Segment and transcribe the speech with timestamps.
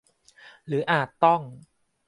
[0.67, 1.41] หรืออาจต้อง